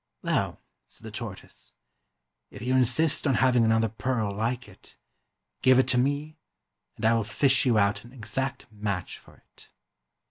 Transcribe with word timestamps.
"Well," 0.23 0.59
said 0.87 1.03
the 1.03 1.11
tortoise, 1.15 1.73
"if 2.49 2.63
you 2.63 2.75
insist 2.75 3.27
on 3.27 3.35
ha\dng 3.35 3.63
another 3.63 3.87
pearl 3.87 4.33
like 4.35 4.67
it, 4.67 4.97
give 5.61 5.77
it 5.77 5.87
to 5.89 5.99
me 5.99 6.39
and 6.95 7.05
I 7.05 7.13
will 7.13 7.23
fish 7.23 7.67
you 7.67 7.77
out 7.77 8.03
an 8.03 8.11
exact 8.11 8.65
match 8.71 9.19
for 9.19 9.35
it." 9.35 9.69